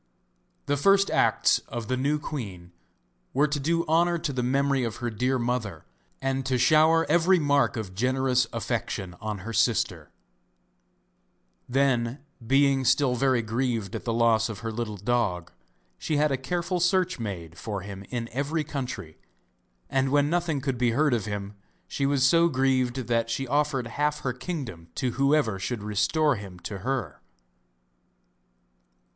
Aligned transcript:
The 0.65 0.77
first 0.77 1.11
acts 1.11 1.59
of 1.67 1.87
the 1.87 1.95
new 1.95 2.17
queen 2.17 2.71
were 3.35 3.47
to 3.47 3.59
do 3.59 3.85
honour 3.85 4.17
to 4.17 4.33
the 4.33 4.41
memory 4.41 4.83
of 4.83 4.95
her 4.95 5.11
dear 5.11 5.37
mother 5.37 5.85
and 6.19 6.43
to 6.47 6.57
shower 6.57 7.05
every 7.07 7.37
mark 7.37 7.77
of 7.77 7.93
generous 7.93 8.47
affection 8.51 9.15
on 9.21 9.45
her 9.45 9.53
sister. 9.53 10.09
Then, 11.69 12.17
being 12.47 12.83
still 12.83 13.13
very 13.13 13.43
grieved 13.43 13.95
at 13.95 14.03
the 14.03 14.11
loss 14.11 14.49
of 14.49 14.61
her 14.61 14.71
little 14.71 14.97
dog, 14.97 15.51
she 15.99 16.17
had 16.17 16.31
a 16.31 16.35
careful 16.35 16.79
search 16.79 17.19
made 17.19 17.55
for 17.55 17.81
him 17.81 18.03
in 18.09 18.27
every 18.31 18.63
country, 18.63 19.19
and 19.87 20.09
when 20.09 20.31
nothing 20.31 20.61
could 20.61 20.79
be 20.79 20.93
heard 20.93 21.13
of 21.13 21.25
him 21.25 21.53
she 21.87 22.07
was 22.07 22.25
so 22.27 22.47
grieved 22.47 23.05
that 23.05 23.29
she 23.29 23.45
offered 23.47 23.85
half 23.85 24.21
her 24.21 24.33
kingdom 24.33 24.87
to 24.95 25.11
whoever 25.11 25.59
should 25.59 25.83
restore 25.83 26.37
him 26.37 26.57
to 26.61 26.79
her. 26.79 27.21